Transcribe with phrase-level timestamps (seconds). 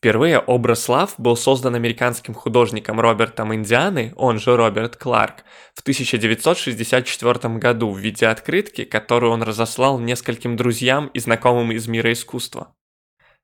[0.00, 7.58] Впервые образ Лав был создан американским художником Робертом Индианы, он же Роберт Кларк, в 1964
[7.58, 12.74] году в виде открытки, которую он разослал нескольким друзьям и знакомым из мира искусства.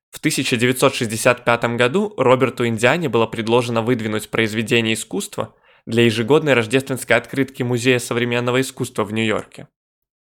[0.09, 5.53] В 1965 году Роберту Индиане было предложено выдвинуть произведение искусства
[5.85, 9.67] для ежегодной рождественской открытки Музея современного искусства в Нью-Йорке.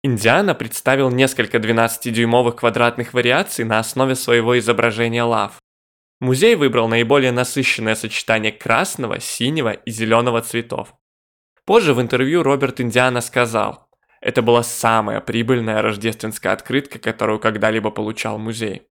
[0.04, 5.59] Индиана представил несколько 12-дюймовых квадратных вариаций на основе своего изображения лав.
[6.20, 10.94] Музей выбрал наиболее насыщенное сочетание красного, синего и зеленого цветов.
[11.64, 13.88] Позже в интервью Роберт Индиана сказал,
[14.20, 18.82] это была самая прибыльная рождественская открытка, которую когда-либо получал музей.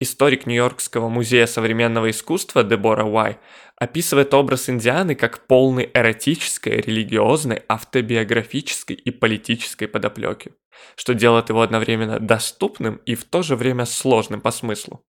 [0.00, 3.38] Историк Нью-Йоркского музея современного искусства Дебора Уай
[3.76, 10.52] описывает образ Индианы как полный эротической, религиозной, автобиографической и политической подоплеки,
[10.96, 15.04] что делает его одновременно доступным и в то же время сложным по смыслу.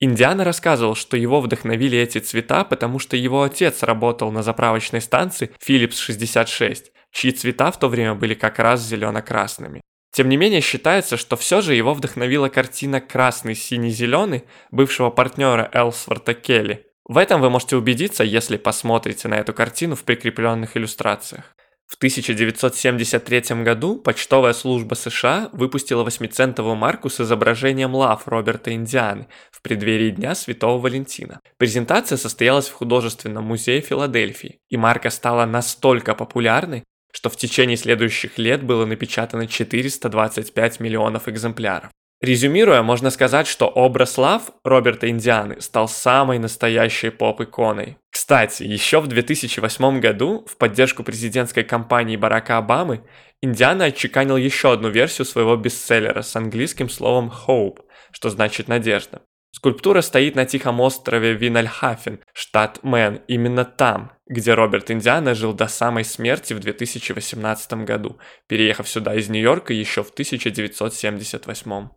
[0.00, 5.50] Индиана рассказывал, что его вдохновили эти цвета, потому что его отец работал на заправочной станции
[5.66, 9.80] Philips 66, чьи цвета в то время были как раз зелено-красными.
[10.12, 15.68] Тем не менее, считается, что все же его вдохновила картина «Красный, синий, зеленый» бывшего партнера
[15.72, 16.86] Элсворта Келли.
[17.04, 21.54] В этом вы можете убедиться, если посмотрите на эту картину в прикрепленных иллюстрациях.
[21.88, 29.62] В 1973 году почтовая служба США выпустила 8-центовую марку с изображением лав Роберта Индианы в
[29.62, 31.40] преддверии Дня Святого Валентина.
[31.56, 38.36] Презентация состоялась в художественном музее Филадельфии, и марка стала настолько популярной, что в течение следующих
[38.36, 41.90] лет было напечатано 425 миллионов экземпляров.
[42.20, 47.96] Резюмируя, можно сказать, что образ LOVE Роберта Индианы стал самой настоящей поп-иконой.
[48.10, 53.04] Кстати, еще в 2008 году в поддержку президентской кампании Барака Обамы
[53.40, 59.22] Индиана отчеканил еще одну версию своего бестселлера с английским словом «hope», что значит «надежда».
[59.52, 65.68] Скульптура стоит на тихом острове Винальхафен, штат Мэн, именно там, где Роберт Индиана жил до
[65.68, 71.88] самой смерти в 2018 году, переехав сюда из Нью-Йорка еще в 1978.